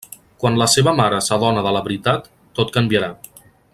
Quan 0.43 0.55
la 0.61 0.67
seva 0.75 0.93
mare 0.99 1.19
s'adona 1.25 1.63
de 1.67 1.75
la 1.77 1.83
veritat, 1.89 2.27
tot 2.61 2.75
canviarà. 2.79 3.11